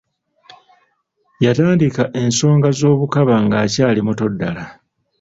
Yatandika 1.45 2.03
ensonga 2.21 2.69
z’obukaba 2.79 3.33
ng’akyali 3.45 3.99
muto 4.07 4.25
ddala. 4.33 4.63